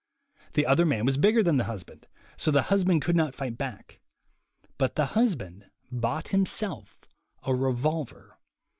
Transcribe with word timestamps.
The 0.53 0.65
other 0.65 0.83
man 0.83 1.05
was 1.05 1.19
bigger 1.19 1.43
than 1.43 1.57
the 1.57 1.65
husband, 1.65 2.07
so 2.35 2.49
the 2.49 2.63
husband 2.73 3.03
could 3.03 3.15
not 3.15 3.35
fight 3.35 3.55
back. 3.55 3.99
But 4.79 4.95
the 4.95 5.05
husband 5.13 5.69
bought 5.91 6.29
himself 6.29 7.01
a 7.43 7.53
revolver. 7.53 8.39